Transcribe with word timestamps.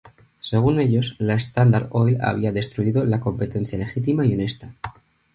Según 0.39 0.79
ellos, 0.79 1.15
la 1.19 1.35
Standard 1.35 1.89
Oil 1.91 2.17
había 2.21 2.51
destruido 2.51 3.05
la 3.05 3.19
competencia 3.19 3.77
legítima 3.77 4.25
y 4.25 4.33
honesta. 4.33 4.73